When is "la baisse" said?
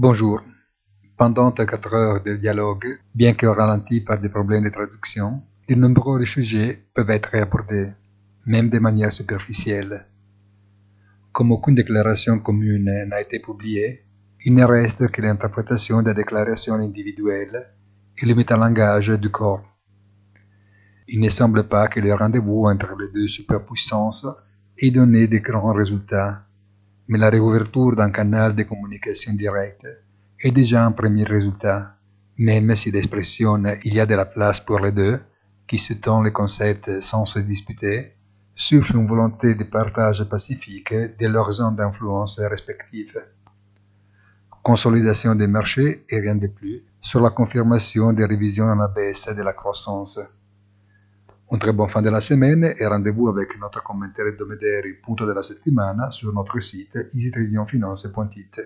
48.74-49.28